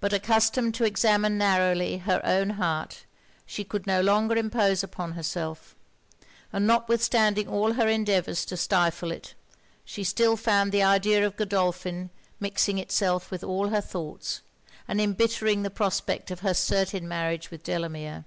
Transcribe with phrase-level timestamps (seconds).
[0.00, 3.04] But accustomed to examine narrowly her own heart,
[3.44, 5.76] she could not long impose upon herself;
[6.54, 9.34] and notwithstanding all her endeavours to stifle it,
[9.84, 12.08] she still found the idea of Godolphin
[12.40, 14.40] mixing itself with all her thoughts,
[14.88, 18.24] and embittering the prospect of her certain marriage with Delamere.